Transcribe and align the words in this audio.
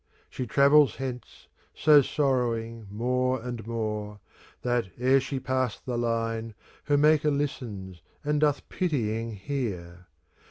She 0.31 0.47
travels 0.47 0.95
hence, 0.95 1.47
so 1.75 2.01
sorrowing 2.01 2.87
more 2.89 3.39
and 3.39 3.67
more, 3.67 4.19
That, 4.63 4.87
ere 4.97 5.19
she 5.19 5.39
pass 5.39 5.79
the 5.79 5.95
line. 5.95 6.55
Her 6.85 6.97
Maker 6.97 7.29
listens 7.29 8.01
and 8.23 8.41
doth 8.41 8.67
pitying 8.67 9.33
hear. 9.33 10.07